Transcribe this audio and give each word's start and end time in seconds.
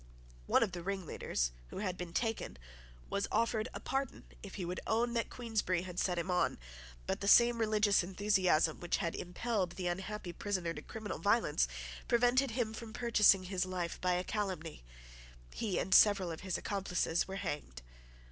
One 0.47 0.63
of 0.63 0.71
the 0.71 0.81
ringleaders, 0.81 1.51
who 1.67 1.77
had 1.77 1.95
been 1.95 2.11
taken, 2.11 2.57
was 3.07 3.27
offered 3.31 3.67
a 3.71 3.79
pardon 3.79 4.23
if 4.41 4.55
he 4.55 4.65
would 4.65 4.79
own 4.87 5.13
that 5.13 5.29
Queensberry 5.29 5.83
had 5.83 5.99
set 5.99 6.17
him 6.17 6.31
on; 6.31 6.57
but 7.05 7.21
the 7.21 7.27
same 7.27 7.59
religious 7.59 8.01
enthusiasm, 8.03 8.79
which 8.79 8.97
had 8.97 9.13
impelled 9.13 9.73
the 9.73 9.85
unhappy 9.85 10.33
prisoner 10.33 10.73
to 10.73 10.81
criminal 10.81 11.19
violence, 11.19 11.67
prevented 12.07 12.49
him 12.57 12.73
from 12.73 12.93
purchasing 12.93 13.43
his 13.43 13.63
life 13.63 14.01
by 14.01 14.13
a 14.13 14.23
calumny. 14.23 14.83
He 15.53 15.77
and 15.77 15.93
several 15.93 16.31
of 16.31 16.41
his 16.41 16.57
accomplices 16.57 17.27
were 17.27 17.35
hanged. 17.35 17.83